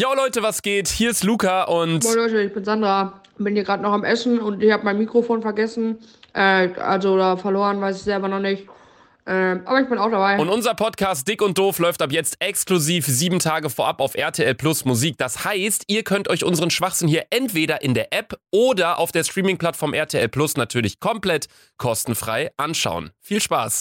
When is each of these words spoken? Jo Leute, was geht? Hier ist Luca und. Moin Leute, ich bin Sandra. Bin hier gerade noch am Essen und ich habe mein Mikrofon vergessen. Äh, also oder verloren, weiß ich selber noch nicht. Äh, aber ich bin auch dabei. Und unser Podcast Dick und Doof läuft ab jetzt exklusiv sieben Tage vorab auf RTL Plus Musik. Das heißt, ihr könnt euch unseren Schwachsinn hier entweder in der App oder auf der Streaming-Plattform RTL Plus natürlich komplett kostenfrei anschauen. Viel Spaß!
Jo 0.00 0.14
Leute, 0.16 0.42
was 0.42 0.62
geht? 0.62 0.88
Hier 0.88 1.10
ist 1.10 1.22
Luca 1.22 1.64
und. 1.64 2.02
Moin 2.02 2.16
Leute, 2.16 2.40
ich 2.40 2.54
bin 2.54 2.64
Sandra. 2.64 3.20
Bin 3.36 3.54
hier 3.54 3.62
gerade 3.62 3.82
noch 3.82 3.92
am 3.92 4.04
Essen 4.04 4.38
und 4.38 4.62
ich 4.62 4.72
habe 4.72 4.84
mein 4.84 4.96
Mikrofon 4.96 5.42
vergessen. 5.42 5.98
Äh, 6.32 6.70
also 6.80 7.12
oder 7.12 7.36
verloren, 7.36 7.78
weiß 7.78 7.96
ich 7.98 8.02
selber 8.02 8.26
noch 8.26 8.38
nicht. 8.38 8.66
Äh, 9.26 9.58
aber 9.66 9.82
ich 9.82 9.88
bin 9.90 9.98
auch 9.98 10.10
dabei. 10.10 10.38
Und 10.38 10.48
unser 10.48 10.72
Podcast 10.72 11.28
Dick 11.28 11.42
und 11.42 11.58
Doof 11.58 11.78
läuft 11.78 12.00
ab 12.00 12.10
jetzt 12.10 12.36
exklusiv 12.40 13.04
sieben 13.04 13.38
Tage 13.38 13.68
vorab 13.68 14.00
auf 14.00 14.14
RTL 14.14 14.54
Plus 14.54 14.86
Musik. 14.86 15.18
Das 15.18 15.44
heißt, 15.44 15.84
ihr 15.88 16.04
könnt 16.04 16.28
euch 16.30 16.42
unseren 16.42 16.70
Schwachsinn 16.70 17.06
hier 17.06 17.26
entweder 17.28 17.82
in 17.82 17.92
der 17.92 18.14
App 18.14 18.38
oder 18.50 18.98
auf 18.98 19.12
der 19.12 19.24
Streaming-Plattform 19.24 19.92
RTL 19.92 20.30
Plus 20.30 20.56
natürlich 20.56 21.00
komplett 21.00 21.48
kostenfrei 21.76 22.50
anschauen. 22.56 23.10
Viel 23.20 23.42
Spaß! 23.42 23.80